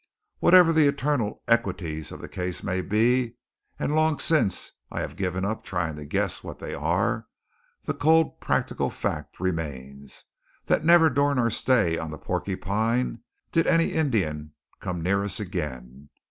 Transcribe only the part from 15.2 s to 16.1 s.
us again.